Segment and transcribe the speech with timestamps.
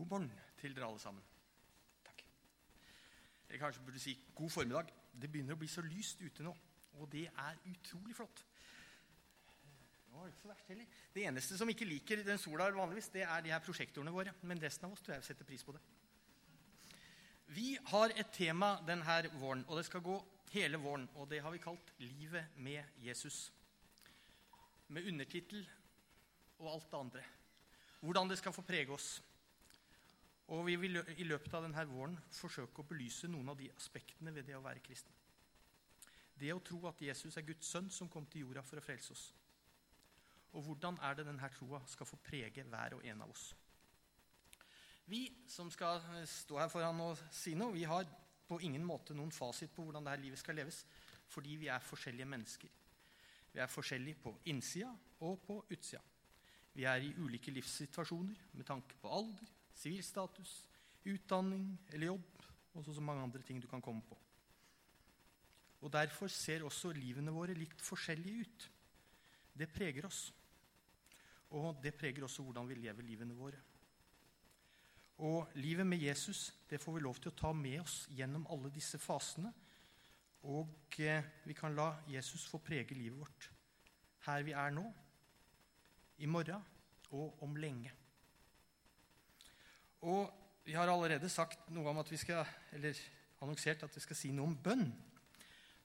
[0.00, 1.24] God morgen til dere alle sammen.
[2.06, 2.22] Takk.
[3.48, 4.92] Eller kanskje burde si god formiddag.
[5.12, 6.54] Det begynner å bli så lyst ute nå,
[6.96, 8.40] og det er utrolig flott.
[10.06, 10.96] Det var ikke så verst heller.
[11.12, 14.32] Det eneste som ikke liker den sola vanligvis, det er de her prosjektorene våre.
[14.40, 15.84] Men resten av oss tror jeg setter pris på det.
[17.52, 20.16] Vi har et tema denne våren, og det skal gå
[20.54, 21.10] hele våren.
[21.20, 23.50] Og det har vi kalt 'Livet med Jesus'.
[24.88, 25.68] Med undertittel
[26.58, 27.24] og alt det andre.
[28.00, 29.18] Hvordan det skal få prege oss.
[30.50, 34.32] Og vi vil i løpet av denne våren forsøke å belyse noen av de aspektene
[34.34, 35.14] ved det å være kristen.
[36.34, 39.12] Det å tro at Jesus er Guds sønn som kom til jorda for å frelse
[39.14, 39.24] oss.
[40.56, 43.50] Og hvordan er det denne troa skal få prege hver og en av oss.
[45.10, 48.08] Vi som skal stå her foran og si noe, vi har
[48.46, 50.82] på ingen måte noen fasit på hvordan dette livet skal leves,
[51.30, 52.72] fordi vi er forskjellige mennesker.
[53.52, 54.90] Vi er forskjellige på innsida
[55.26, 56.02] og på utsida.
[56.74, 59.50] Vi er i ulike livssituasjoner med tanke på alder,
[59.80, 60.60] sivilstatus,
[61.08, 62.44] utdanning eller jobb
[62.76, 64.18] og så mange andre ting du kan komme på.
[65.80, 68.66] Og Derfor ser også livene våre litt forskjellige ut.
[69.56, 70.28] Det preger oss.
[71.56, 73.58] Og det preger også hvordan vi lever livene våre.
[75.20, 78.70] Og livet med Jesus det får vi lov til å ta med oss gjennom alle
[78.72, 79.50] disse fasene.
[80.48, 83.50] Og eh, vi kan la Jesus få prege livet vårt
[84.26, 84.84] her vi er nå,
[86.20, 86.60] i morgen
[87.16, 87.92] og om lenge.
[90.06, 90.30] Og
[90.64, 92.96] vi har allerede sagt noe om at vi skal, eller
[93.40, 94.86] annonsert at vi skal si noe om bønn.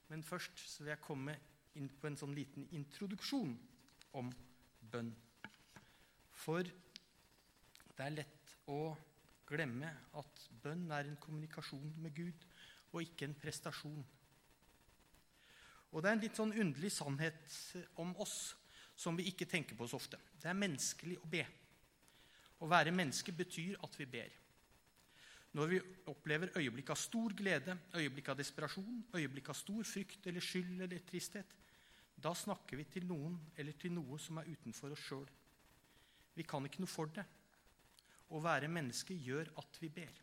[0.08, 1.36] Men først så vil jeg komme
[1.76, 3.52] inn på en sånn liten introduksjon
[4.16, 4.30] om
[4.92, 5.12] bønn.
[6.36, 6.64] For
[7.96, 8.94] det er lett å
[9.48, 12.46] glemme at bønn er en kommunikasjon med Gud
[12.92, 14.04] og ikke en prestasjon.
[15.92, 17.52] Og det er en litt sånn underlig sannhet
[18.02, 18.54] om oss
[18.96, 20.18] som vi ikke tenker på så ofte.
[20.40, 21.44] Det er menneskelig å be.
[22.60, 24.34] Å være menneske betyr at vi ber.
[25.56, 25.80] Når vi
[26.10, 31.04] opplever øyeblikk av stor glede, øyeblikk av desperasjon, øyeblikk av stor frykt eller skyld eller
[31.08, 31.54] tristhet,
[32.16, 35.26] da snakker vi til noen eller til noe som er utenfor oss sjøl.
[36.36, 37.24] Vi kan ikke noe for det.
[38.32, 40.22] Å være menneske gjør at vi ber.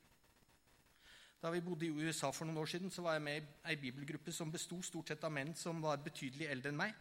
[1.43, 3.79] Da vi bodde i USA for noen år siden, så var jeg med i ei
[3.79, 6.93] bibelgruppe som besto stort sett av menn som var betydelig eldre enn meg.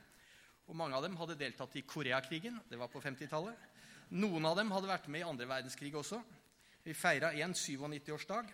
[0.67, 2.59] Og Mange av dem hadde deltatt i Koreakrigen.
[2.71, 3.69] Det var på 50-tallet.
[4.13, 6.19] Noen av dem hadde vært med i andre verdenskrig også.
[6.85, 8.51] Vi feira en 97-årsdag,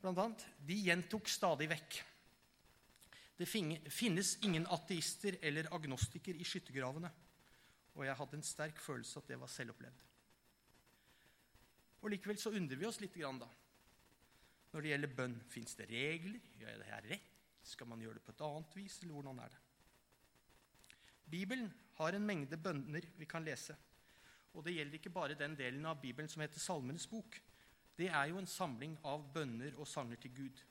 [0.00, 0.44] blant annet.
[0.64, 1.98] De gjentok stadig vekk.
[3.40, 7.10] Det finnes ingen ateister eller agnostiker i skyttergravene.
[7.96, 10.06] Og jeg hadde en sterk følelse at det var selvopplevd.
[12.00, 13.48] Og Likevel så undrer vi oss litt grann, da.
[14.70, 16.40] Når det gjelder bønn, fins det regler?
[16.56, 17.28] Gjør jeg det her rett?
[17.66, 19.60] Skal man gjøre det på et annet vis, eller hvordan er det?
[21.30, 23.76] Bibelen har en mengde bønner vi kan lese.
[24.54, 27.38] Og det gjelder ikke bare den delen av Bibelen som heter Salmenes bok.
[27.96, 30.62] Det er jo en samling av bønner og sanger til Gud.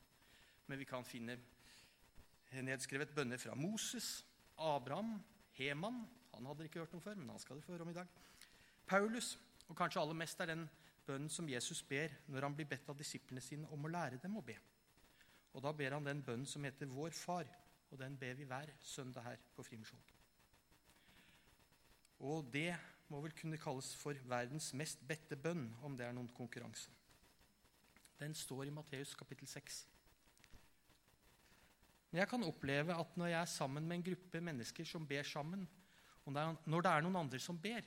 [0.67, 1.37] Men vi kan finne
[2.65, 4.25] nedskrevet bønner fra Moses,
[4.57, 5.19] Abraham,
[5.59, 7.95] Heman Han hadde ikke hørt noe før, men han skal dere få høre om i
[7.97, 8.07] dag.
[8.87, 9.33] Paulus,
[9.67, 10.67] og kanskje aller mest er den
[11.05, 14.37] bønnen som Jesus ber når han blir bedt av disiplene sine om å lære dem
[14.37, 14.55] å be.
[15.53, 17.49] Og Da ber han den bønnen som heter Vår Far,
[17.89, 20.01] og den ber vi hver søndag her på Frimisjon.
[22.29, 22.77] Og det
[23.09, 26.91] må vel kunne kalles for verdens mest bedte bønn, om det er noen konkurranse.
[28.19, 29.79] Den står i Matteus kapittel 6.
[32.09, 35.25] Men jeg kan oppleve at når jeg er sammen med en gruppe mennesker som ber
[35.27, 35.65] sammen,
[36.25, 37.85] og når det er noen andre som ber,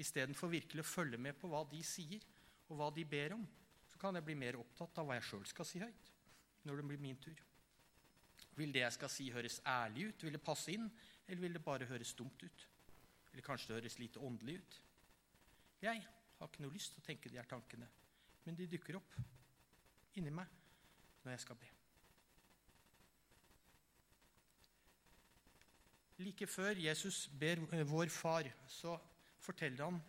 [0.00, 2.22] istedenfor virkelig å følge med på hva de sier,
[2.70, 3.44] og hva de ber om,
[3.90, 6.12] så kan jeg bli mer opptatt av hva jeg sjøl skal si høyt
[6.68, 7.38] når det blir min tur.
[8.56, 10.24] Vil det jeg skal si, høres ærlig ut?
[10.24, 10.86] Vil det passe inn?
[11.26, 12.66] Eller vil det bare høres dumt ut?
[13.32, 14.80] Eller kanskje det høres lite åndelig ut?
[15.82, 16.06] Jeg
[16.38, 17.88] har ikke noe lyst til å tenke de her tankene,
[18.44, 19.14] men de dukker opp
[20.18, 20.48] inni meg
[21.22, 21.70] når jeg skal be.
[26.20, 28.98] Like før Jesus ber vår far, så
[29.40, 30.00] forteller han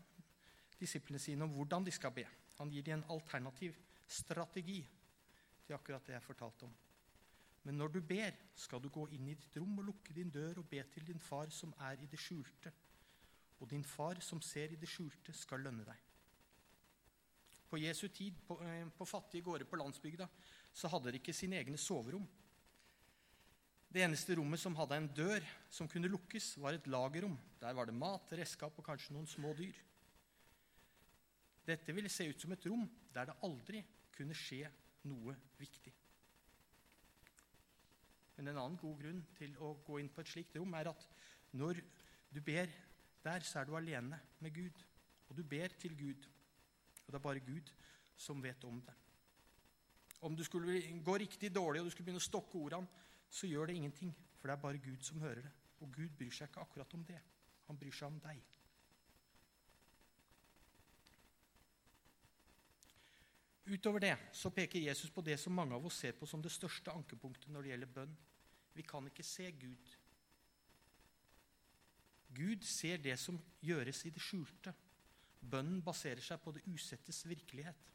[0.80, 2.26] disiplene sine om hvordan de skal be.
[2.60, 3.78] Han gir dem en alternativ
[4.08, 4.82] strategi
[5.66, 6.74] til akkurat det jeg fortalte om.
[7.64, 10.60] Men når du ber, skal du gå inn i ditt rom og lukke din dør
[10.60, 12.74] og be til din far som er i det skjulte.
[13.62, 16.08] Og din far som ser i det skjulte, skal lønne deg.
[17.70, 20.28] På Jesu tid, på, eh, på fattige gårder på landsbygda,
[20.74, 22.28] så hadde de ikke sine egne soverom.
[23.92, 27.38] Det eneste rommet som hadde en dør som kunne lukkes, var et lagerrom.
[27.60, 29.76] Der var det mat, redskap og kanskje noen små dyr.
[31.68, 33.84] Dette ville se ut som et rom der det aldri
[34.16, 34.66] kunne skje
[35.08, 35.94] noe viktig.
[38.38, 41.04] Men en annen god grunn til å gå inn på et slikt rom er at
[41.54, 41.82] når
[42.32, 42.72] du ber
[43.24, 44.84] der, så er du alene med Gud.
[45.30, 46.28] Og du ber til Gud.
[47.06, 47.72] Og det er bare Gud
[48.16, 48.94] som vet om det.
[50.22, 52.88] Om du skulle gå riktig dårlig og du skulle begynne å stokke ordene,
[53.30, 55.52] så gjør det ingenting, for det er bare Gud som hører det.
[55.82, 57.22] Og Gud bryr seg ikke akkurat om det.
[57.68, 58.42] Han bryr seg om deg.
[63.72, 66.52] Utover det så peker Jesus på det som mange av oss ser på som det
[66.52, 68.16] største ankepunktet når det gjelder bønn.
[68.74, 69.94] Vi kan ikke se Gud.
[72.36, 74.74] Gud ser det som gjøres i det skjulte.
[75.42, 77.88] Bønnen baserer seg på det usettes virkelighet.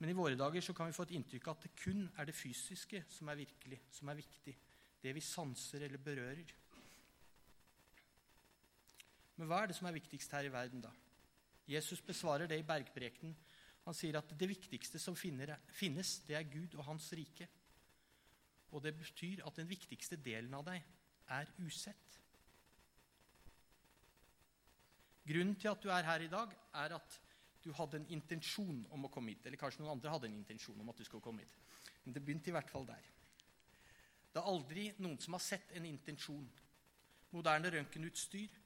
[0.00, 2.28] Men i våre dager så kan vi få et inntrykk av at det kun er
[2.28, 4.56] det fysiske som er virkelig, som er viktig.
[5.00, 6.54] Det vi sanser eller berører.
[9.36, 10.92] Men hva er det som er viktigst her i verden, da?
[11.68, 13.36] Jesus besvarer det i bergprekenen.
[13.86, 17.48] Han sier at det viktigste som finnes, det er Gud og Hans rike.
[18.72, 20.84] Og det betyr at den viktigste delen av deg
[21.30, 22.20] er usett.
[25.30, 27.18] Grunnen til at du er her i dag, er at
[27.64, 29.44] du hadde en intensjon om å komme hit.
[29.46, 31.58] Eller kanskje noen andre hadde en intensjon om at du skulle komme hit.
[32.04, 33.04] Men det begynte i hvert fall der.
[34.30, 36.48] Det er aldri noen som har sett en intensjon.
[37.34, 38.56] Moderne røntgenutstyr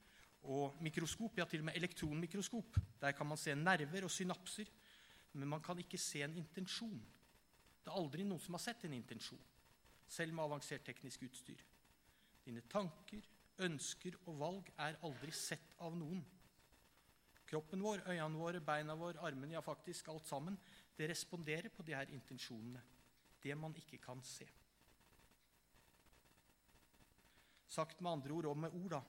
[0.55, 2.79] og mikroskop, ja, til og med elektronmikroskop.
[3.01, 4.71] Der kan man se nerver og synapser,
[5.33, 7.01] men man kan ikke se en intensjon.
[7.85, 9.41] Det er aldri noen som har sett en intensjon,
[10.09, 11.61] selv med avansert teknisk utstyr.
[12.45, 13.25] Dine tanker,
[13.65, 16.23] ønsker og valg er aldri sett av noen.
[17.49, 20.57] Kroppen vår, øynene våre, beina våre, armene, ja, faktisk alt sammen,
[20.97, 22.83] det responderer på de her intensjonene.
[23.43, 24.47] Det man ikke kan se.
[27.69, 29.03] Sagt med andre ord og med ord, da.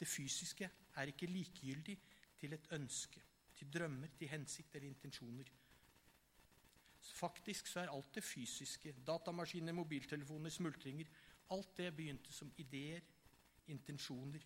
[0.00, 1.96] Det fysiske er ikke likegyldig
[2.40, 3.22] til et ønske,
[3.56, 5.50] til drømmer, til hensikt eller intensjoner.
[7.00, 11.08] Faktisk så er alt det fysiske, datamaskiner, mobiltelefoner, smultringer
[11.50, 13.02] Alt det begynte som ideer,
[13.70, 14.44] intensjoner,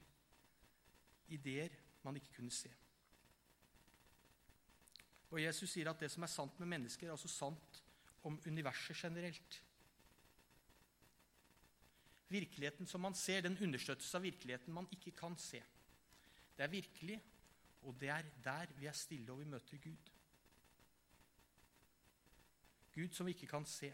[1.28, 2.70] ideer man ikke kunne se.
[5.34, 7.80] Og Jesus sier at det som er sant med mennesker, er også sant
[8.24, 9.60] om universet generelt.
[12.28, 15.60] Virkeligheten som man ser, den understøttes av virkeligheten man ikke kan se.
[16.56, 17.18] Det er virkelig,
[17.82, 20.10] og det er der vi er stille og vi møter Gud.
[22.94, 23.90] Gud som vi ikke kan se.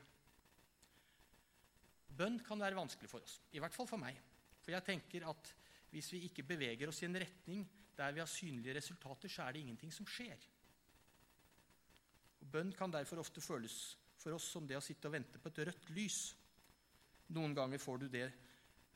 [2.17, 4.19] Bønn kan være vanskelig for oss, i hvert fall for meg.
[4.61, 5.53] For jeg tenker at
[5.91, 7.65] hvis vi ikke beveger oss i en retning
[7.97, 10.45] der vi har synlige resultater, så er det ingenting som skjer.
[12.41, 13.77] Og Bønn kan derfor ofte føles
[14.21, 16.21] for oss som det å sitte og vente på et rødt lys.
[17.37, 18.29] Noen ganger, får du det,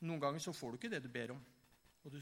[0.05, 1.41] noen ganger så får du ikke det du ber om.
[2.05, 2.19] Og du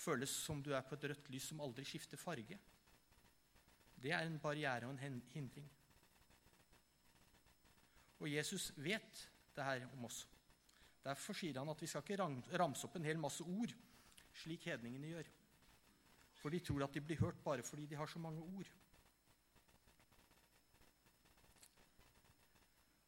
[0.00, 2.56] føles som du er på et rødt lys som aldri skifter farge.
[4.00, 5.68] Det er en barriere og en hindring.
[8.20, 9.26] Og Jesus vet
[9.60, 10.24] det her om oss.
[11.04, 13.72] Derfor sier han at vi skal ikke ramse opp en hel masse ord,
[14.42, 15.30] slik hedningene gjør.
[16.40, 18.68] For de tror at de blir hørt bare fordi de har så mange ord.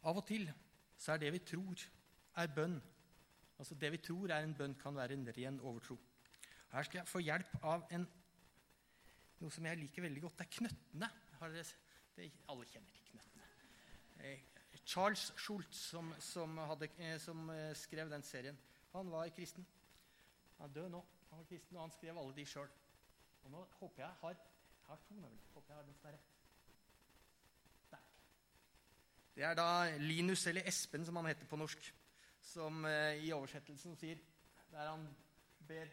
[0.02, 0.48] Av og til
[0.98, 1.84] så er det vi tror,
[2.38, 2.78] er bønn.
[3.58, 5.98] Altså Det vi tror er en bønn, kan være en ren overtro.
[6.72, 8.06] Her skal jeg få hjelp av en,
[9.42, 10.38] noe som jeg liker veldig godt.
[10.38, 11.10] Det er knøttene.
[11.42, 11.64] Dere,
[12.16, 13.50] det, alle kjenner til knøttene.
[14.84, 18.58] Charles Schultz, som, som, hadde, eh, som, eh, skrev den serien,
[18.92, 19.66] han var kristen.
[20.58, 21.04] Han er død nå.
[21.30, 22.68] Han var kristen, og han skrev alle de sjøl.
[23.44, 25.48] Og nå håper jeg har, jeg har to nøkler.
[25.54, 26.20] Håper jeg har den som er.
[29.32, 31.94] Det er da Linus, eller Espen, som han heter på norsk,
[32.44, 34.18] som eh, i oversettelsen sier
[34.72, 35.06] Der han
[35.68, 35.88] ber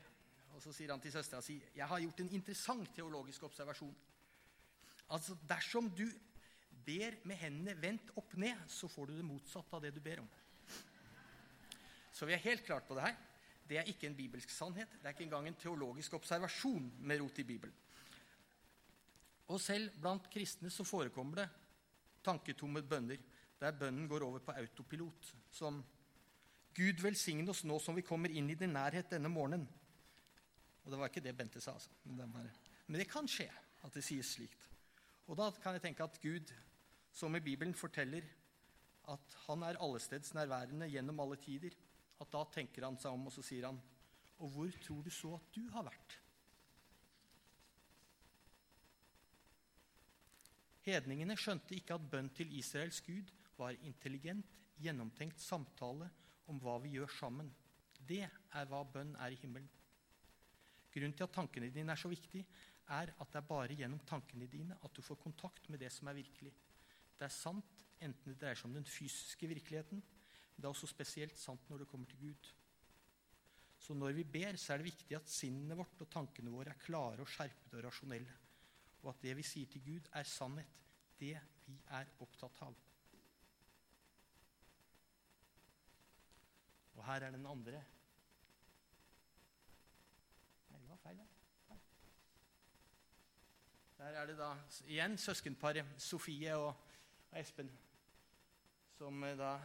[0.56, 3.96] og så sier han til søstera si jeg har gjort en interessant teologisk observasjon.
[5.14, 6.06] Altså, Dersom du
[6.86, 10.22] ber med hendene vendt opp ned, så får du det motsatte av det du ber
[10.24, 10.30] om.
[12.14, 13.18] Så vi er helt klart på det her.
[13.70, 14.92] Det er ikke en bibelsk sannhet.
[14.98, 17.76] Det er ikke engang en teologisk observasjon med rot i Bibelen.
[19.50, 21.50] Og selv blant kristne så forekommer det
[22.26, 23.22] tanketomme bønner
[23.60, 25.82] der bønnen går over på autopilot, som
[26.76, 29.66] Gud velsigne oss nå som vi kommer inn i din nærhet denne morgenen.
[30.86, 31.92] Og det var ikke det Bente sa, altså.
[32.06, 33.50] Men det, kan skje
[33.84, 34.70] at det sies slikt.
[35.28, 36.54] Og da kan jeg tenke at Gud,
[37.12, 38.26] som i Bibelen forteller
[39.10, 41.74] at han er allesteds nærværende gjennom alle tider,
[42.20, 43.80] at da tenker han seg om, og så sier han
[44.40, 46.14] Og hvor tror du så at du har vært?
[50.86, 54.48] Hedningene skjønte ikke at bønn til Israels gud var intelligent,
[54.80, 56.08] gjennomtenkt samtale
[56.48, 57.52] om hva vi gjør sammen.
[58.00, 59.68] Det er hva bønn er i himmelen.
[60.90, 62.48] Grunnen til at tankene dine er så viktige,
[62.90, 66.10] er at det er bare gjennom tankene dine at du får kontakt med det som
[66.10, 66.56] er virkelig.
[67.20, 70.88] Det er sant enten det dreier seg om den fysiske virkeligheten, men det er også
[70.88, 72.52] spesielt sant når det kommer til Gud.
[73.80, 76.80] Så når vi ber, så er det viktig at sinnet vårt og tankene våre er
[76.84, 78.38] klare og skjerpede og rasjonelle.
[79.02, 80.80] og at det vi sier til Gud, er sannhet.
[81.20, 82.76] Det vi er opptatt av.
[86.98, 87.80] Og her er den andre.
[90.70, 91.24] Nei, det var feil.
[91.70, 91.80] Der.
[93.98, 94.52] Der er det da
[94.88, 96.89] igjen søskenparet Sofie og
[97.38, 97.70] Espen,
[98.98, 99.58] som eh, da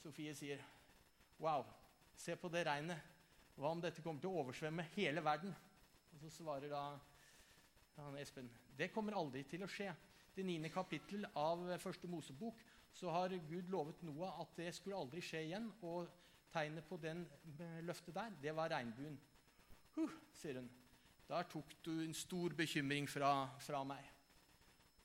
[0.00, 0.62] Sofie sier
[1.40, 1.64] Wow,
[2.16, 3.06] se på det regnet.
[3.56, 5.54] Hva om dette kommer til å oversvømme hele verden?
[6.10, 6.82] Og så svarer da
[8.00, 9.90] han Espen det kommer aldri til å skje.
[10.32, 12.60] Det niende kapittel av første Mosebok
[12.96, 15.66] så har Gud lovet Noah at det skulle aldri skje igjen.
[15.84, 16.08] Og
[16.50, 17.26] tegnet på den
[17.86, 19.18] løftet der, det var regnbuen.
[19.98, 20.70] Huh, sier hun.
[21.28, 24.06] Der tok du en stor bekymring fra, fra meg.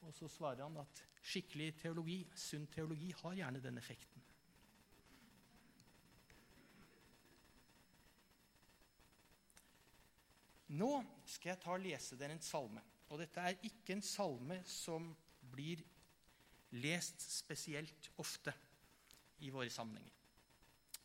[0.05, 4.21] Og så svarer han at skikkelig teologi, sunn teologi, har gjerne den effekten.
[10.75, 10.91] Nå
[11.29, 12.81] skal jeg ta og lese dere en salme.
[13.13, 15.11] Og dette er ikke en salme som
[15.53, 15.83] blir
[16.81, 18.53] lest spesielt ofte
[19.45, 20.11] i våre sammenhenger.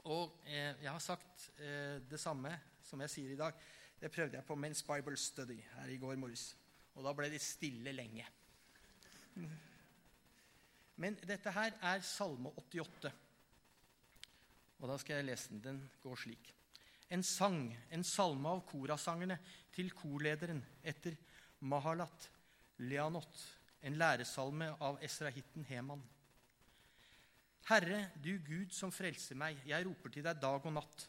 [0.08, 2.54] Og eh, jeg har sagt eh, det samme
[2.86, 3.56] som jeg sier i dag.
[4.00, 6.54] Det prøvde jeg på Men's Bible Study her i går morges.
[6.96, 8.24] Og da ble det stille lenge.
[11.00, 13.12] Men dette her er Salme 88.
[14.80, 15.62] Og da skal jeg lese den.
[15.64, 16.54] Den går slik
[17.10, 19.36] en sang, en salme av korasangerne
[19.74, 21.16] til korlederen etter
[21.66, 22.28] Mahalat
[22.86, 23.40] Leanot,
[23.82, 26.02] en læresalme av esrahitten Heman.
[27.70, 31.06] Herre, du Gud som frelser meg, jeg roper til deg dag og natt.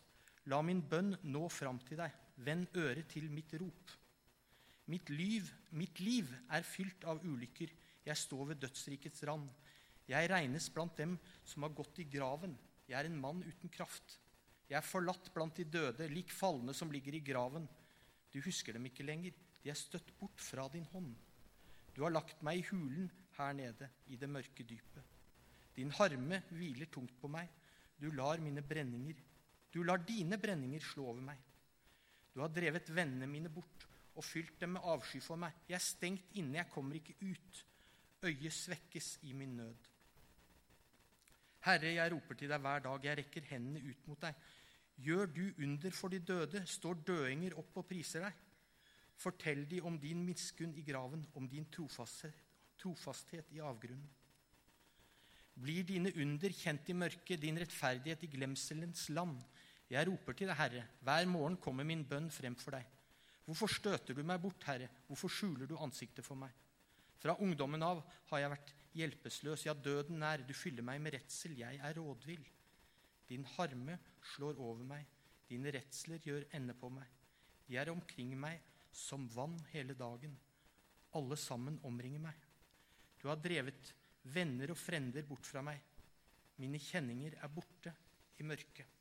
[0.49, 3.93] La min bønn nå fram til deg, vend øret til mitt rop.
[4.91, 5.47] Mitt liv,
[5.77, 7.69] mitt liv er fylt av ulykker,
[8.05, 9.47] jeg står ved dødsrikets rand.
[10.09, 11.17] Jeg regnes blant dem
[11.47, 12.57] som har gått i graven,
[12.89, 14.17] jeg er en mann uten kraft.
[14.67, 17.67] Jeg er forlatt blant de døde, lik falne som ligger i graven.
[18.31, 21.13] Du husker dem ikke lenger, de er støtt bort fra din hånd.
[21.95, 25.03] Du har lagt meg i hulen her nede, i det mørke dypet.
[25.75, 27.47] Din harme hviler tungt på meg,
[28.01, 29.19] du lar mine brenninger
[29.71, 31.37] Du lar dine brenninger slå over meg.
[32.33, 35.53] Du har drevet vennene mine bort og fylt dem med avsky for meg.
[35.69, 37.61] Jeg er stengt inne, jeg kommer ikke ut.
[38.23, 39.87] Øyet svekkes i min nød.
[41.65, 44.37] Herre, jeg roper til deg hver dag, jeg rekker hendene ut mot deg.
[45.01, 48.39] Gjør du under for de døde, står døinger opp og priser deg.
[49.21, 54.09] Fortell de om din miskunn i graven, om din trofasthet, i avgrunnen.
[55.61, 59.37] Blir dine under kjent i mørket, din rettferdighet i glemselens land?
[59.89, 62.85] Jeg roper til deg, Herre, hver morgen kommer min bønn frem for deg.
[63.45, 64.89] Hvorfor støter du meg bort, Herre?
[65.09, 66.53] Hvorfor skjuler du ansiktet for meg?
[67.21, 68.01] Fra ungdommen av
[68.31, 70.41] har jeg vært hjelpeløs, ja, døden nær.
[70.41, 72.43] Du fyller meg med redsel, jeg er rådvill.
[73.29, 73.99] Din harme
[74.33, 75.05] slår over meg,
[75.47, 77.07] dine redsler gjør ende på meg.
[77.67, 78.59] De er omkring meg
[78.91, 80.33] som vann hele dagen.
[81.15, 82.47] Alle sammen omringer meg.
[83.21, 83.93] Du har drevet
[84.33, 85.77] venner og frender bort fra meg.
[86.57, 87.93] Mine kjenninger er borte
[88.41, 88.97] i mørket.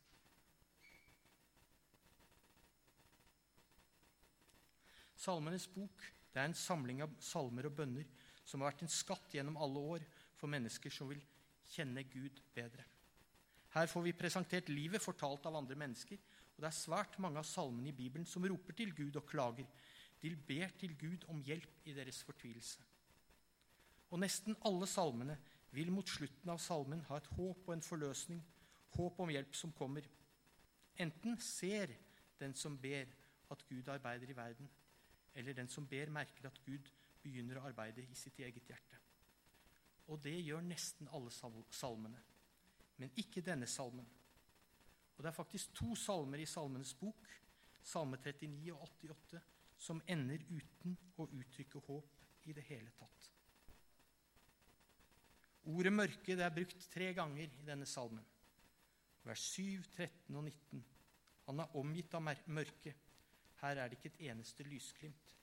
[5.21, 8.07] Salmenes bok det er en samling av salmer og bønner
[8.45, 10.07] som har vært en skatt gjennom alle år
[10.39, 11.23] for mennesker som vil
[11.71, 12.85] kjenne Gud bedre.
[13.75, 16.19] Her får vi presentert livet fortalt av andre mennesker.
[16.57, 19.69] Og det er svært mange av salmene i Bibelen som roper til Gud og klager.
[20.21, 22.83] De ber til Gud om hjelp i deres fortvilelse.
[24.11, 25.39] Og nesten alle salmene
[25.71, 28.43] vil mot slutten av salmen ha et håp og en forløsning,
[28.97, 30.07] håp om hjelp som kommer.
[30.99, 31.95] Enten ser
[32.41, 33.07] den som ber,
[33.51, 34.69] at Gud arbeider i verden,
[35.35, 36.91] eller den som ber, merker at Gud
[37.23, 38.99] begynner å arbeide i sitt eget hjerte.
[40.11, 42.23] Og det gjør nesten alle salmene
[43.01, 44.07] men ikke denne salmen.
[45.17, 47.29] Og Det er faktisk to salmer i Salmenes bok,
[47.83, 49.41] Salme 39 og 88,
[49.81, 53.31] som ender uten å uttrykke håp i det hele tatt.
[55.65, 58.25] Ordet 'mørke' det er brukt tre ganger i denne salmen.
[59.25, 60.85] Vers 7, 13 og 19.
[61.47, 62.95] Han er omgitt av mørke.
[63.61, 65.37] Her er det ikke et eneste lysglimt.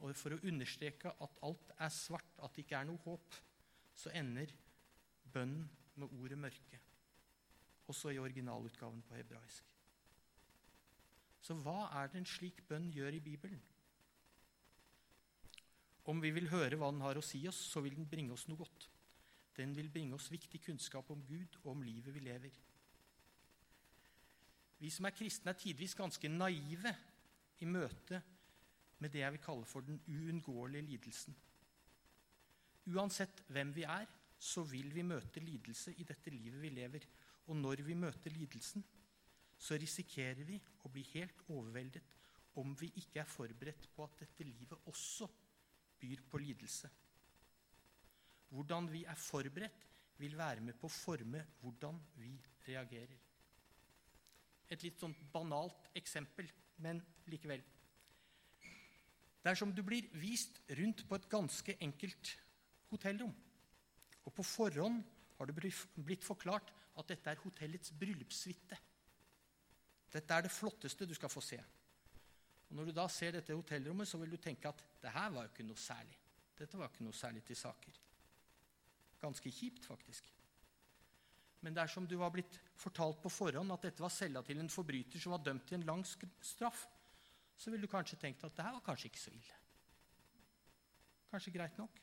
[0.00, 3.34] Og For å understreke at alt er svart, at det ikke er noe håp,
[3.94, 4.52] så ender
[5.32, 6.80] bønnen med ordet 'mørke',
[7.86, 9.64] også i originalutgaven på hebraisk.
[11.40, 13.62] Så hva er det en slik bønn gjør i Bibelen?
[16.04, 18.46] Om vi vil høre hva den har å si oss, så vil den bringe oss
[18.48, 18.88] noe godt.
[19.56, 22.56] Den vil bringe oss viktig kunnskap om Gud og om livet vi lever.
[24.80, 26.92] Vi som er kristne, er tidvis ganske naive
[27.60, 28.22] i møte
[29.00, 31.36] med det jeg vil kalle for den uunngåelige lidelsen.
[32.90, 34.08] Uansett hvem vi er,
[34.40, 37.04] så vil vi møte lidelse i dette livet vi lever.
[37.52, 38.84] Og når vi møter lidelsen,
[39.60, 42.16] så risikerer vi å bli helt overveldet
[42.60, 45.28] om vi ikke er forberedt på at dette livet også
[46.00, 46.88] byr på lidelse.
[48.50, 49.86] Hvordan vi er forberedt,
[50.20, 52.34] vil være med på å forme hvordan vi
[52.66, 53.29] reagerer.
[54.70, 56.48] Et litt sånn banalt eksempel,
[56.78, 57.62] men likevel.
[59.44, 62.34] Dersom du blir vist rundt på et ganske enkelt
[62.90, 63.32] hotellrom,
[64.26, 65.00] og på forhånd
[65.38, 68.76] har det blitt forklart at dette er hotellets bryllupssuite.
[70.12, 71.58] Dette er det flotteste du skal få se.
[72.68, 75.46] Og Når du da ser dette hotellrommet, så vil du tenke at det her var
[75.46, 76.18] jo ikke noe særlig.
[76.58, 77.96] Dette var ikke noe særlig til saker.
[79.20, 80.28] Ganske kjipt, faktisk.
[81.60, 85.20] Men dersom du var blitt fortalt på forhånd at dette var cella til en forbryter
[85.20, 86.86] som var dømt til en lang straff,
[87.60, 89.58] så ville du kanskje tenkt at det her var kanskje ikke så ille.
[91.30, 92.00] Kanskje greit nok.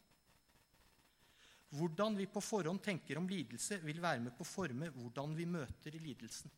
[1.78, 5.50] Hvordan vi på forhånd tenker om lidelse, vil være med på å forme hvordan vi
[5.50, 6.54] møter lidelsen.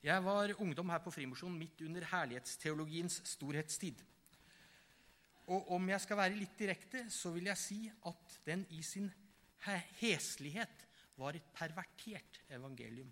[0.00, 4.00] Jeg var ungdom her på Frimosjonen midt under herlighetsteologiens storhetstid.
[5.50, 9.10] Og om jeg skal være litt direkte, så vil jeg si at den i sin
[10.00, 10.86] heslighet
[11.20, 13.10] var et pervertert evangelium.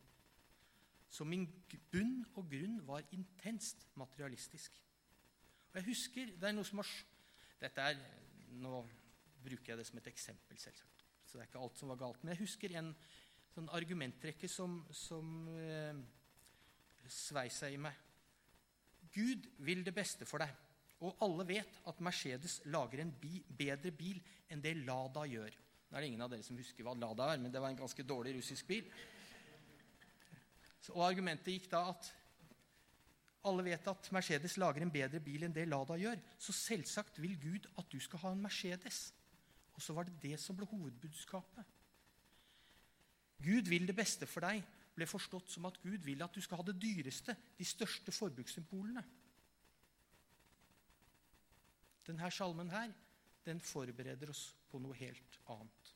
[1.11, 1.43] Som i
[1.93, 4.73] bunn og grunn var intenst materialistisk.
[5.73, 6.91] Og jeg husker Det er noe som har
[7.61, 7.99] Dette er
[8.59, 8.83] Nå
[9.45, 11.05] bruker jeg det som et eksempel, selvsagt.
[11.25, 12.23] Så det er ikke alt som var galt.
[12.23, 12.95] Men jeg husker en
[13.53, 16.01] sånn argumentrekke som, som eh,
[17.13, 17.95] svei seg i meg.
[19.15, 20.53] Gud vil det beste for deg.
[21.05, 24.19] Og alle vet at Mercedes lager en bi bedre bil
[24.51, 25.55] enn det Lada gjør.
[25.89, 27.81] Nå er det ingen av dere som husker hva Lada er, men det var en
[27.81, 28.89] ganske dårlig russisk bil.
[30.95, 32.11] Og Argumentet gikk da at
[33.49, 36.21] alle vet at Mercedes lager en bedre bil enn det Lada gjør.
[36.41, 39.09] Så selvsagt vil Gud at du skal ha en Mercedes.
[39.77, 41.77] Og så var det det som ble hovedbudskapet.
[43.39, 44.65] Gud vil det beste for deg
[44.99, 49.05] ble forstått som at Gud vil at du skal ha det dyreste, de største forbrukssymbolene.
[52.09, 52.91] Denne salmen her,
[53.49, 55.95] den forbereder oss på noe helt annet.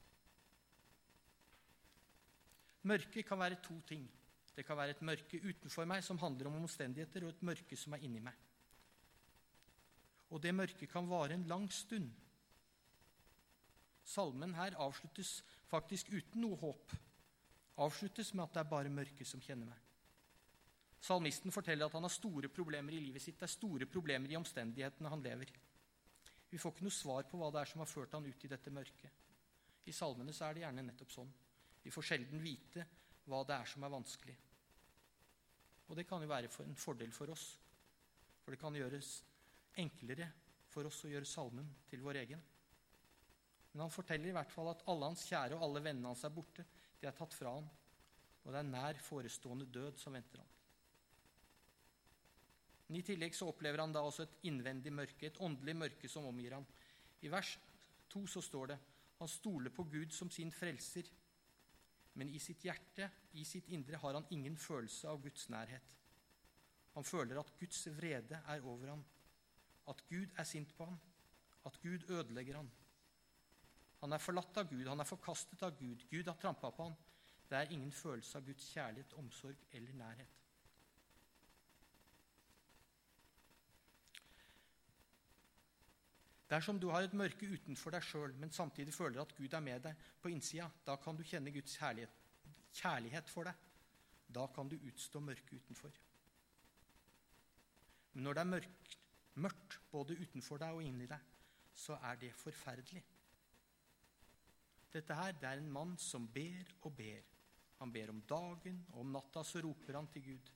[2.89, 4.09] Mørket kan være to ting.
[4.57, 7.95] Det kan være et mørke utenfor meg som handler om omstendigheter, og et mørke som
[7.95, 8.35] er inni meg.
[10.33, 12.11] Og det mørket kan vare en lang stund.
[14.05, 15.39] Salmen her avsluttes
[15.71, 16.93] faktisk uten noe håp.
[17.81, 19.79] Avsluttes med at det er bare mørket som kjenner meg.
[21.03, 23.39] Salmisten forteller at han har store problemer i livet sitt.
[23.39, 25.51] Det er store problemer i omstendighetene han lever.
[26.53, 28.51] Vi får ikke noe svar på hva det er som har ført han ut i
[28.53, 29.21] dette mørket.
[29.89, 31.31] I salmene så er det gjerne nettopp sånn.
[31.83, 32.85] Vi får sjelden vite
[33.25, 34.37] hva det er som er vanskelig.
[35.89, 37.47] Og det kan jo være en fordel for oss,
[38.43, 39.15] for det kan gjøres
[39.81, 40.29] enklere
[40.69, 42.45] for oss å gjøre salmen til vår egen.
[43.73, 46.35] Men han forteller i hvert fall at alle hans kjære og alle vennene hans er
[46.35, 46.65] borte.
[47.01, 47.69] De er tatt fra ham,
[48.45, 50.52] og det er nær forestående død som venter ham.
[52.93, 56.27] Men I tillegg så opplever han da også et innvendig mørke, et åndelig mørke som
[56.29, 56.67] omgir ham.
[57.25, 57.55] I vers
[58.13, 58.77] 2 så står det
[59.17, 61.09] han stoler på Gud som sin frelser,
[62.21, 63.07] men i sitt hjerte,
[63.41, 65.89] i sitt indre, har han ingen følelse av Guds nærhet.
[66.99, 69.07] Han føler at Guds vrede er over ham,
[69.89, 71.01] at Gud er sint på ham,
[71.65, 72.71] at Gud ødelegger ham.
[74.05, 76.05] Han er forlatt av Gud, han er forkastet av Gud.
[76.13, 77.01] Gud har trampa på ham.
[77.49, 80.42] Det er ingen følelse av Guds kjærlighet, omsorg eller nærhet.
[86.53, 89.87] Dersom du har et mørke utenfor deg sjøl, men samtidig føler at Gud er med
[89.87, 92.19] deg på innsida, da kan du kjenne Guds kjærlighet,
[92.77, 93.69] kjærlighet for deg.
[94.33, 95.97] Da kan du utstå mørket utenfor.
[98.13, 98.97] Men når det er mørkt,
[99.41, 101.33] mørkt både utenfor deg og inni deg,
[101.73, 103.03] så er det forferdelig.
[104.93, 107.29] Dette her, det er en mann som ber og ber.
[107.81, 110.53] Han ber om dagen, og om natta så roper han til Gud.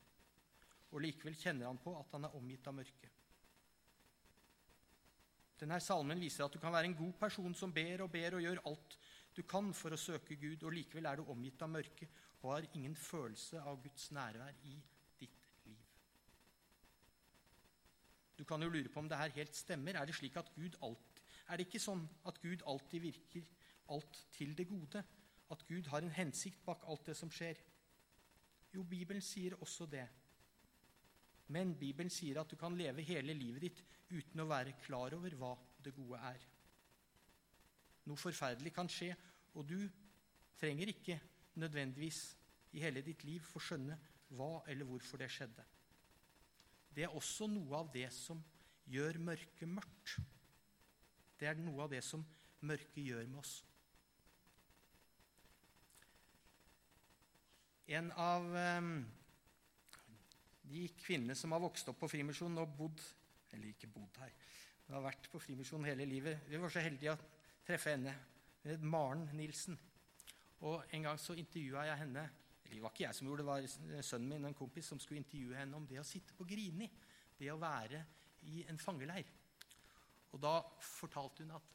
[0.93, 3.16] Og likevel kjenner han på at han er omgitt av mørke.
[5.61, 8.45] Denne salmen viser at du kan være en god person som ber og ber og
[8.45, 8.99] gjør alt
[9.37, 12.09] du kan for å søke Gud, og likevel er du omgitt av mørke
[12.41, 14.77] og har ingen følelse av Guds nærvær i
[15.21, 15.83] ditt liv.
[18.39, 19.97] Du kan jo lure på om det her helt stemmer.
[19.97, 23.45] Er det slik at Gud alt, er det ikke sånn at Gud alltid virker
[23.93, 25.05] alt til det gode?
[25.53, 27.61] At Gud har en hensikt bak alt det som skjer?
[28.73, 30.07] Jo, Bibelen sier også det.
[31.55, 35.35] Men Bibelen sier at du kan leve hele livet ditt uten å være klar over
[35.39, 36.43] hva det gode er.
[38.07, 39.13] Noe forferdelig kan skje,
[39.55, 39.79] og du
[40.59, 41.19] trenger ikke
[41.61, 42.21] nødvendigvis
[42.77, 43.97] i hele ditt liv få skjønne
[44.37, 45.65] hva eller hvorfor det skjedde.
[46.97, 48.41] Det er også noe av det som
[48.91, 50.17] gjør mørket mørkt.
[51.37, 52.23] Det er noe av det som
[52.67, 53.59] mørket gjør med oss.
[57.87, 58.47] En av
[58.81, 58.95] um,
[60.67, 63.03] de kvinnene som har vokst opp på Frimisjonen og bodd
[63.55, 64.33] Eller ikke bodd her,
[64.87, 66.43] Jeg har vært på Frimisjonen hele livet.
[66.49, 67.21] Vi var så heldige å
[67.67, 68.13] treffe henne.
[68.65, 69.79] Hun Maren Nilsen.
[70.67, 72.27] Og En gang så intervjua jeg henne.
[72.67, 75.01] Eller det var ikke jeg som gjorde det, var sønnen min og en kompis som
[75.01, 76.89] skulle intervjue henne om det å sitte på Grini.
[77.39, 78.03] Det å være
[78.51, 79.29] i en fangeleir.
[80.35, 81.75] Og da fortalte hun at,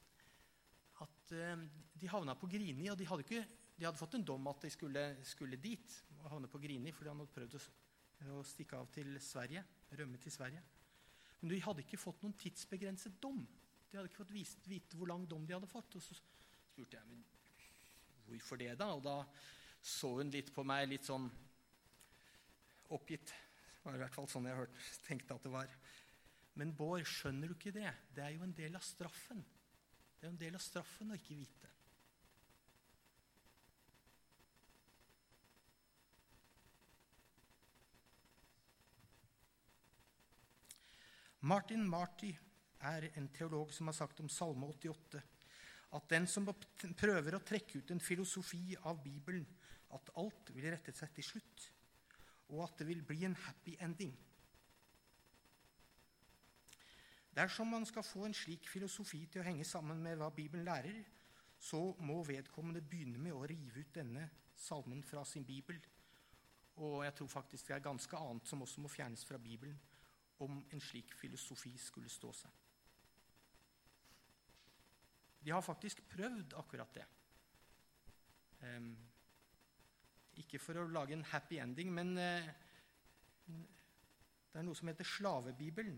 [1.05, 1.63] at uh,
[1.97, 3.45] de havna på Grini, og de hadde, ikke,
[3.77, 7.09] de hadde fått en dom at de skulle, skulle dit og havne på Grini fordi
[7.11, 7.61] han hadde prøvd å,
[8.29, 9.63] å stikke av til Sverige,
[9.97, 10.61] rømme til Sverige.
[11.41, 13.39] Men de hadde ikke fått noen tidsbegrenset dom.
[13.89, 15.97] De hadde ikke fått vist, vite hvor lang dom de hadde fått.
[15.97, 17.23] Og så spurte jeg men
[18.27, 18.91] hvorfor det, da?
[18.95, 19.17] Og da
[19.81, 21.25] så hun litt på meg, litt sånn
[22.93, 23.33] oppgitt.
[23.33, 25.73] Det var i hvert fall sånn jeg hørte, tenkte at det var.
[26.59, 27.89] Men Bård, skjønner du ikke det?
[28.13, 29.41] Det er jo en del av straffen.
[30.13, 31.70] Det er jo en del av straffen å ikke vite.
[41.41, 42.29] Martin Marty
[42.85, 45.21] er en teolog som har sagt om Salme 88
[45.97, 49.47] at den som prøver å trekke ut en filosofi av Bibelen,
[49.91, 51.65] at alt vil rette seg til slutt,
[52.53, 54.13] og at det vil bli en happy ending.
[57.35, 61.01] Dersom man skal få en slik filosofi til å henge sammen med hva Bibelen lærer,
[61.59, 65.81] så må vedkommende begynne med å rive ut denne salmen fra sin bibel.
[66.85, 69.79] Og jeg tror faktisk det er ganske annet som også må fjernes fra Bibelen
[70.41, 72.59] om en slik filosofi skulle stå seg.
[75.41, 77.05] De har faktisk prøvd akkurat det.
[78.61, 78.93] Um,
[80.41, 82.51] ikke for å lage en happy ending, men uh,
[84.51, 85.97] det er noe som heter slavebibelen.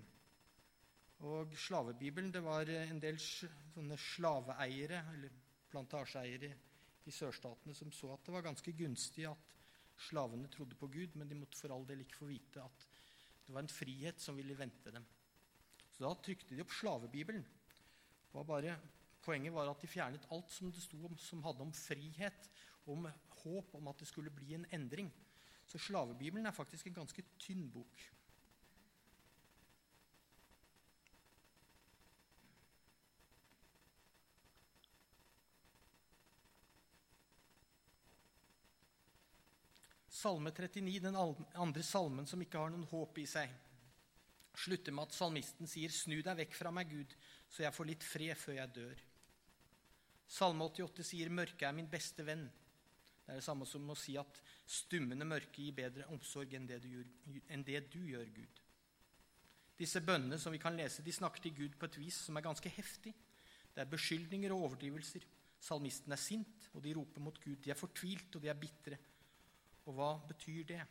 [1.28, 6.52] Og slavebibelen det var en del sånne slaveeiere, eller plantasjeeiere
[7.08, 9.52] i sørstatene, som så at det var ganske gunstig at
[10.08, 12.88] slavene trodde på Gud, men de måtte for all del ikke få vite at
[13.46, 15.06] det var en frihet som ville vente dem.
[15.94, 17.44] Så da trykte de opp slavebibelen.
[18.34, 18.78] Var bare,
[19.22, 22.50] poenget var at de fjernet alt som det sto om, som hadde om frihet,
[22.90, 23.06] om
[23.44, 25.12] håp om at det skulle bli en endring.
[25.68, 28.02] Så slavebibelen er faktisk en ganske tynn bok.
[40.24, 43.52] Salme 39, den andre salmen som ikke har noen håp i seg,
[44.56, 47.16] slutter med at salmisten sier, 'Snu deg vekk fra meg, Gud,
[47.52, 49.02] så jeg får litt fred før jeg dør'.
[50.28, 52.48] Salme 88 sier, 'Mørket er min beste venn'.
[53.26, 56.82] Det er det samme som å si at stummende mørke gir bedre omsorg enn det,
[56.84, 57.08] gjør,
[57.50, 58.62] enn det du gjør, Gud.
[59.80, 62.46] Disse bønnene som vi kan lese, de snakker til Gud på et vis som er
[62.46, 63.14] ganske heftig.
[63.74, 65.24] Det er beskyldninger og overdrivelser.
[65.60, 67.58] Salmisten er sint, og de roper mot Gud.
[67.64, 69.00] De er fortvilt, og de er bitre.
[69.86, 70.82] Og hva betyr det?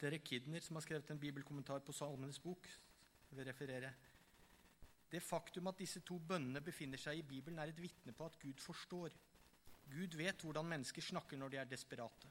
[0.00, 2.68] Dere Kidner, som har skrevet en bibelkommentar på Salmenes bok,
[3.30, 3.92] vil referere.
[5.10, 8.38] Det faktum at disse to bønnene befinner seg i Bibelen, er et vitne på at
[8.42, 9.14] Gud forstår.
[9.92, 12.30] Gud vet hvordan mennesker snakker når de er desperate.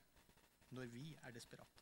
[0.69, 1.79] Når vi er desperate.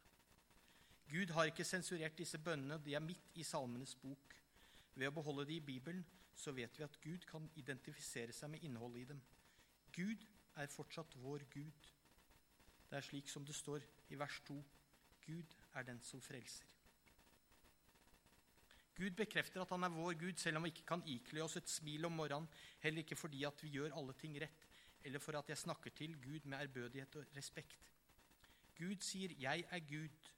[1.12, 4.36] Gud har ikke sensurert disse bønnene, de er midt i Salmenes bok.
[4.95, 8.63] Ved å beholde de i Bibelen så vet vi at Gud kan identifisere seg med
[8.63, 9.19] innholdet i dem.
[9.91, 10.24] Gud
[10.56, 11.89] er fortsatt vår Gud.
[12.91, 14.58] Det er slik som det står i vers 2.
[15.23, 16.67] Gud er den som frelser.
[18.97, 21.69] Gud bekrefter at han er vår Gud, selv om vi ikke kan ikle oss et
[21.71, 22.49] smil om morgenen,
[22.84, 24.67] heller ikke fordi at vi gjør alle ting rett,
[25.08, 27.88] eller for at jeg snakker til Gud med ærbødighet og respekt.
[28.77, 30.30] Gud sier, 'Jeg er Gud.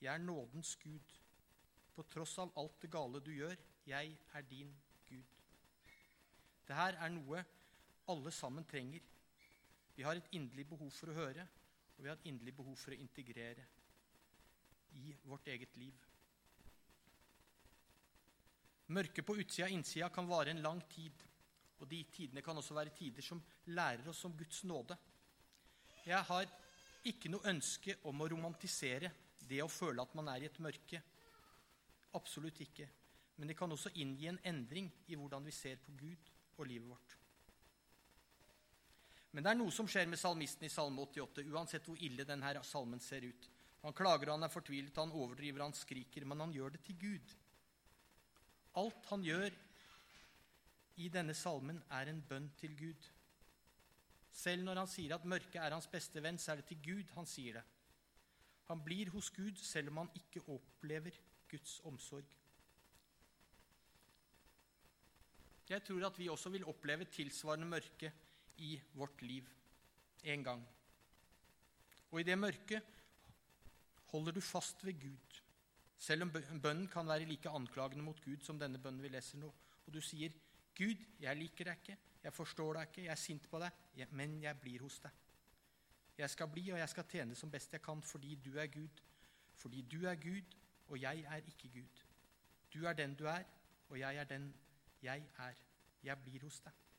[0.00, 1.18] Jeg er nådens Gud.'
[1.94, 4.76] På tross av alt det gale du gjør, jeg er din
[5.08, 5.24] Gud.
[6.68, 7.44] Dette er noe
[8.08, 9.00] alle sammen trenger.
[9.96, 11.48] Vi har et inderlig behov for å høre,
[11.96, 13.66] og vi har et inderlig behov for å integrere
[14.98, 15.96] i vårt eget liv.
[18.92, 21.22] Mørket på utsida og innsida kan vare en lang tid.
[21.80, 23.40] Og de tidene kan også være tider som
[23.74, 24.96] lærer oss om Guds nåde.
[26.06, 26.50] Jeg har
[27.08, 29.10] ikke noe ønske om å romantisere
[29.48, 31.00] det å føle at man er i et mørke.
[32.18, 32.86] Absolutt ikke.
[33.36, 36.90] Men det kan også inngi en endring i hvordan vi ser på Gud og livet
[36.92, 37.16] vårt.
[39.32, 42.52] Men det er noe som skjer med salmisten i Salme 88, uansett hvor ille denne
[42.68, 43.48] salmen ser ut.
[43.82, 47.32] Han klager, han er fortvilet, han overdriver, han skriker, men han gjør det til Gud.
[48.78, 49.56] Alt han gjør
[51.02, 53.08] i denne salmen, er en bønn til Gud.
[54.32, 57.16] Selv når han sier at mørket er hans beste venn, så er det til Gud
[57.16, 57.64] han sier det.
[58.68, 61.16] Han blir hos Gud selv om han ikke opplever
[61.50, 62.28] Guds omsorg.
[65.68, 68.12] Jeg tror at vi også vil oppleve tilsvarende mørke
[68.62, 69.48] i vårt liv
[70.22, 70.62] en gang.
[72.12, 73.00] Og i det mørket
[74.12, 75.42] holder du fast ved Gud,
[76.02, 79.52] Selv om bønnen kan være like anklagende mot Gud som denne bønnen vi leser nå,
[79.86, 80.32] og du sier,
[80.74, 84.40] 'Gud, jeg liker deg ikke, jeg forstår deg ikke, jeg er sint på deg, men
[84.42, 85.20] jeg blir hos deg.'
[86.18, 89.02] 'Jeg skal bli, og jeg skal tjene som best jeg kan, fordi du er Gud.'
[89.54, 90.56] 'Fordi du er Gud,
[90.88, 92.04] og jeg er ikke Gud.'
[92.72, 93.44] 'Du er den du er,
[93.88, 94.54] og jeg er den
[95.02, 95.54] jeg er.
[96.02, 96.91] Jeg blir hos deg.'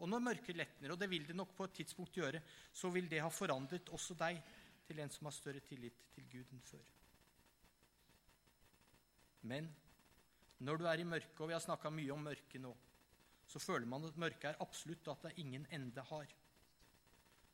[0.00, 2.40] Og når mørket letner, og det vil det nok på et tidspunkt gjøre,
[2.72, 4.40] så vil det ha forandret også deg
[4.86, 6.86] til en som har større tillit til Gud enn før.
[9.50, 9.68] Men
[10.60, 12.72] når du er i mørket, og vi har snakka mye om mørket nå,
[13.50, 16.32] så føler man at mørket er absolutt, og at det ingen ende har.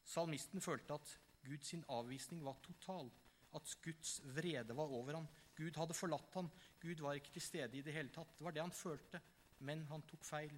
[0.07, 1.15] Salmisten følte at
[1.47, 3.11] Guds avvisning var total,
[3.55, 5.29] at Guds vrede var over ham.
[5.57, 6.51] Gud hadde forlatt ham.
[6.83, 8.35] Gud var ikke til stede i det hele tatt.
[8.37, 9.21] Det var det han følte.
[9.65, 10.53] Men han tok feil.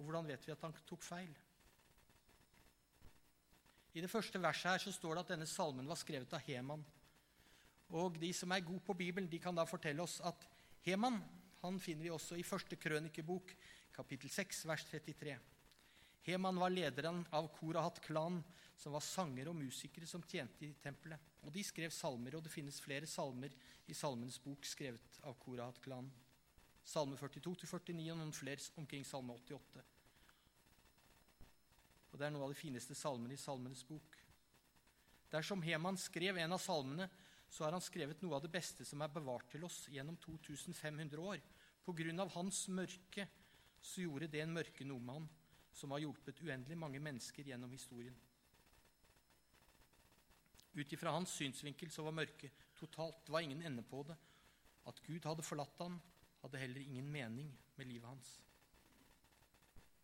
[0.00, 1.30] Og hvordan vet vi at han tok feil?
[3.92, 6.82] I det første verset her så står det at denne salmen var skrevet av Heman.
[7.90, 10.46] Og de som er gode på Bibelen, de kan da fortelle oss at
[10.86, 11.18] Heman
[11.60, 13.52] han finner vi også i første krønikebok,
[13.92, 15.34] kapittel 6, vers 33.
[16.24, 18.40] Heman var lederen av Korahat-klanen,
[18.80, 21.20] som var sangere og musikere som tjente i tempelet.
[21.44, 23.52] Og De skrev salmer, og det finnes flere salmer
[23.88, 26.08] i Salmens bok skrevet av Korahat-klanen.
[26.86, 29.84] Salme 42-49 og noen flere omkring Salme 88.
[32.10, 34.16] Og Det er noe av de fineste salmene i Salmenes bok.
[35.30, 37.06] Dersom Heman skrev en av salmene,
[37.50, 41.22] så har han skrevet noe av det beste som er bevart til oss gjennom 2500
[41.22, 41.42] år.
[41.82, 43.26] På grunn av hans mørke
[43.82, 45.28] så gjorde det en mørke noe med han,
[45.74, 48.16] som har hjulpet uendelig mange mennesker gjennom historien.
[50.74, 53.24] Ut ifra hans synsvinkel så var mørket totalt.
[53.26, 54.16] Det var ingen ende på det.
[54.86, 55.98] At Gud hadde forlatt han,
[56.42, 58.30] hadde heller ingen mening med livet hans.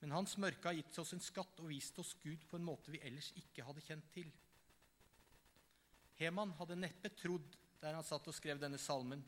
[0.01, 2.92] Men hans mørke har gitt oss en skatt og vist oss Gud på en måte
[2.92, 4.29] vi ellers ikke hadde kjent til.
[6.20, 9.25] Heman hadde neppe trodd, der han satt og skrev denne salmen,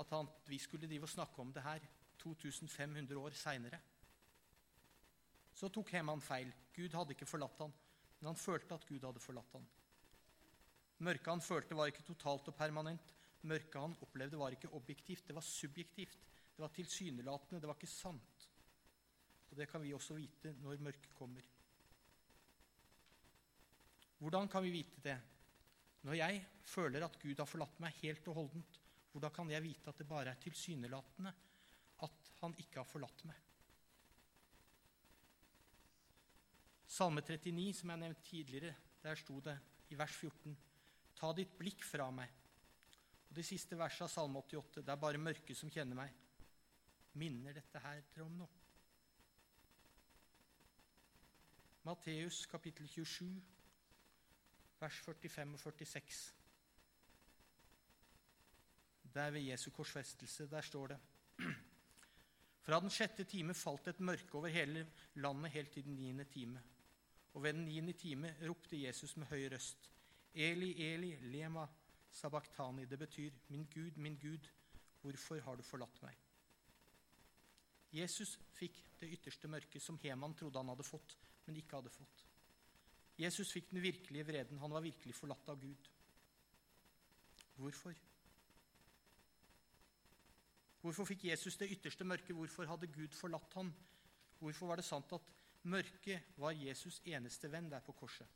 [0.00, 1.84] at han, vi skulle drive og snakke om det her
[2.22, 3.80] 2500 år seinere.
[5.52, 6.52] Så tok Heman feil.
[6.72, 7.72] Gud hadde ikke forlatt han,
[8.20, 9.66] men han følte at Gud hadde forlatt han.
[11.02, 13.12] Mørket han følte, var ikke totalt og permanent.
[13.42, 16.18] Mørket han opplevde, var ikke objektivt, det var subjektivt.
[16.52, 18.48] Det var tilsynelatende, det var ikke sant.
[19.50, 21.44] Og det kan vi også vite når mørket kommer.
[24.22, 25.16] Hvordan kan vi vite det?
[26.06, 28.78] Når jeg føler at Gud har forlatt meg helt og holdent,
[29.12, 31.32] hvordan kan jeg vite at det bare er tilsynelatende
[32.06, 33.40] at han ikke har forlatt meg?
[36.92, 39.56] Salme 39, som jeg nevnte tidligere, der sto det
[39.90, 40.56] i vers 14.:
[41.16, 42.30] Ta ditt blikk fra meg.
[43.32, 46.10] Og de siste versene av Salme 88, det er bare mørket som kjenner meg.
[47.16, 48.58] Minner dette her dere om noe?
[51.88, 53.30] Matteus kapittel 27,
[54.84, 56.20] vers 45 og 46.
[59.16, 61.02] Der ved Jesu korsfestelse, der står det
[62.68, 64.90] Fra den sjette time falt et mørke over hele
[65.24, 66.60] landet helt til den niende time.
[67.32, 69.88] Og ved den niende time ropte Jesus med høy røst,
[70.34, 71.64] Eli, Eli, lema
[72.12, 72.84] sabachthani.
[72.86, 74.48] Det betyr, min Gud, min Gud,
[75.00, 76.18] hvorfor har du forlatt meg?
[77.92, 82.26] Jesus fikk det ytterste mørket som Heman trodde han hadde fått, men ikke hadde fått.
[83.20, 84.58] Jesus fikk den virkelige vreden.
[84.58, 85.90] Han var virkelig forlatt av Gud.
[87.60, 87.96] Hvorfor?
[90.80, 92.34] Hvorfor fikk Jesus det ytterste mørket?
[92.36, 93.74] Hvorfor hadde Gud forlatt ham?
[94.38, 95.28] Hvorfor var det sant at
[95.62, 98.26] mørket var Jesus' eneste venn der på korset?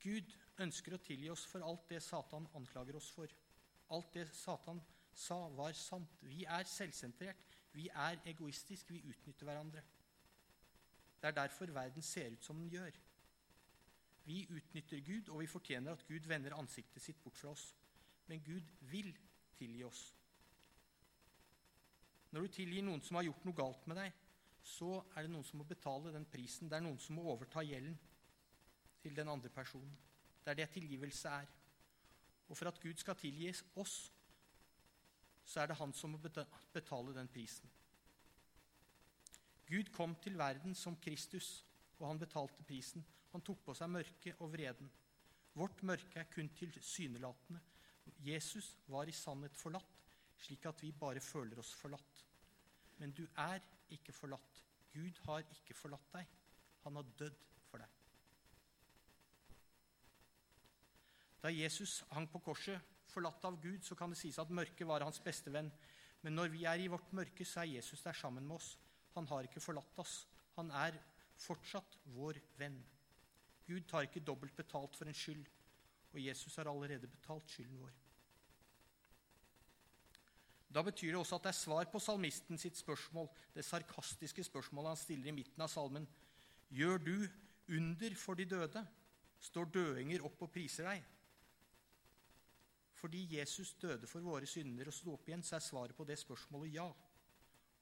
[0.00, 3.32] Gud ønsker å tilgi oss for alt det Satan anklager oss for.
[3.94, 4.80] Alt det Satan
[5.12, 6.20] sa, var sant.
[6.22, 7.56] Vi er selvsentrert.
[7.72, 8.92] Vi er egoistiske.
[8.94, 9.82] Vi utnytter hverandre.
[11.20, 12.96] Det er derfor verden ser ut som den gjør.
[14.24, 17.74] Vi utnytter Gud, og vi fortjener at Gud vender ansiktet sitt bort fra oss.
[18.26, 19.10] Men Gud vil
[19.58, 20.02] tilgi oss.
[22.30, 24.12] Når du tilgir noen som har gjort noe galt med deg,
[24.62, 26.68] så er det noen som må betale den prisen.
[26.70, 27.96] Det er noen som må overta gjelden
[29.02, 29.96] til den andre personen.
[30.44, 31.50] Det er det tilgivelse er.
[32.48, 34.12] Og for at Gud skal tilgi oss,
[35.44, 36.18] så er det han som må
[36.72, 37.70] betale den prisen.
[39.70, 41.64] Gud kom til verden som Kristus,
[41.98, 43.04] og han betalte prisen.
[43.32, 44.90] Han tok på seg mørket og vreden.
[45.54, 47.60] Vårt mørke er kun tilsynelatende.
[48.26, 50.00] Jesus var i sannhet forlatt,
[50.40, 52.24] slik at vi bare føler oss forlatt.
[52.98, 53.62] Men du er
[53.94, 54.64] ikke forlatt.
[54.92, 56.26] Gud har ikke forlatt deg.
[56.84, 57.38] Han har dødd
[57.70, 57.96] for deg.
[61.40, 65.04] Da Jesus hang på korset, forlatt av Gud, så kan det sies at mørket var
[65.04, 65.70] hans beste venn.
[66.22, 68.74] Men når vi er i vårt mørke, så er Jesus der sammen med oss.
[69.16, 70.26] Han har ikke forlatt oss.
[70.58, 70.98] Han er
[71.40, 72.76] fortsatt vår venn.
[73.66, 75.48] Gud tar ikke dobbelt betalt for en skyld.
[76.12, 77.92] og Jesus har allerede betalt skylden vår.
[80.74, 84.90] Da betyr det også at det er svar på salmisten sitt spørsmål, det sarkastiske spørsmålet
[84.90, 86.08] han stiller i midten av salmen.
[86.70, 87.16] Gjør du
[87.68, 88.82] under for de døde?
[89.38, 91.06] Står døinger opp og priser deg?
[93.00, 96.18] Fordi Jesus døde for våre synder og sto opp igjen, så er svaret på det
[96.20, 96.88] spørsmålet ja.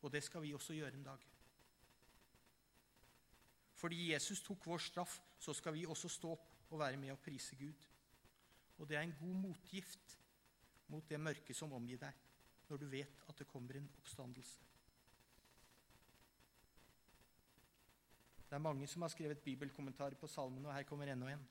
[0.03, 1.25] Og det skal vi også gjøre en dag.
[3.79, 7.21] Fordi Jesus tok vår straff, så skal vi også stå opp og være med og
[7.23, 7.89] prise Gud.
[8.79, 10.19] Og det er en god motgift
[10.89, 12.15] mot det mørke som omgir deg,
[12.69, 14.65] når du vet at det kommer en oppstandelse.
[18.49, 21.49] Det er mange som har skrevet bibelkommentarer på salmen, og her kommer enda en.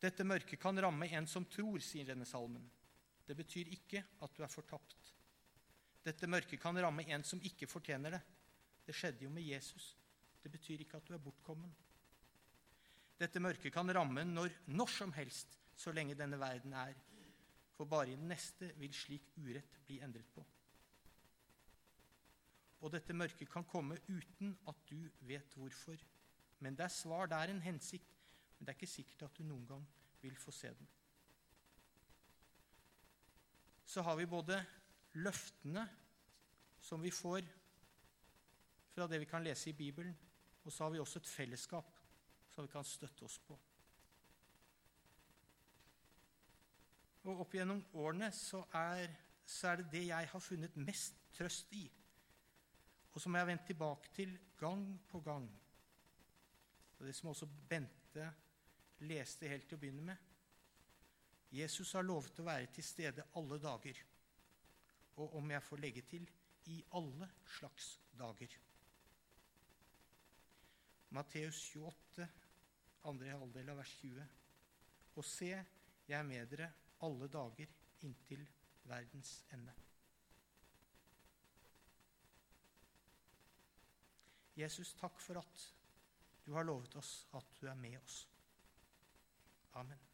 [0.00, 2.64] Dette mørket kan ramme en som tror, sier denne salmen.
[3.26, 5.10] Det betyr ikke at du er fortapt.
[6.02, 8.20] Dette mørket kan ramme en som ikke fortjener det.
[8.86, 9.92] Det skjedde jo med Jesus.
[10.40, 11.72] Det betyr ikke at du er bortkommen.
[13.20, 16.96] Dette mørket kan ramme når, når som helst, så lenge denne verden er.
[17.76, 20.44] For bare i den neste vil slik urett bli endret på.
[22.80, 26.00] Og dette mørket kan komme uten at du vet hvorfor.
[26.64, 28.19] Men det er svar, det er en hensikt.
[28.60, 29.84] Men det er ikke sikkert at du noen gang
[30.20, 30.88] vil få se den.
[33.88, 34.58] Så har vi både
[35.16, 35.86] løftene
[36.80, 37.46] som vi får
[38.92, 40.12] fra det vi kan lese i Bibelen,
[40.60, 41.96] og så har vi også et fellesskap
[42.52, 43.56] som vi kan støtte oss på.
[47.24, 49.08] Og opp gjennom årene så er,
[49.48, 51.86] så er det det jeg har funnet mest trøst i,
[53.08, 55.48] og som jeg har vendt tilbake til gang på gang.
[56.98, 58.28] Og det som også Bente
[59.06, 60.26] leste helt til å begynne med.
[61.50, 63.96] Jesus har lovet å være til stede alle dager,
[65.18, 66.28] og om jeg får legge til
[66.70, 67.26] i alle
[67.58, 68.54] slags dager.
[71.10, 72.28] Matteus 28,
[73.10, 74.26] andre halvdel av vers 20.
[75.18, 75.50] Og se,
[76.06, 76.70] jeg er med dere
[77.02, 77.72] alle dager
[78.06, 78.44] inntil
[78.86, 79.74] verdens ende.
[84.60, 85.66] Jesus, takk for at
[86.44, 88.22] du har lovet oss at du er med oss.
[89.74, 90.09] Amen.